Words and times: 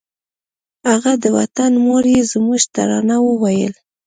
هغه 0.89 1.11
د 1.23 1.25
وطنه 1.37 1.77
مور 1.85 2.03
یې 2.13 2.21
زموږ 2.31 2.61
ترانه 2.75 3.15
وویله 3.21 3.79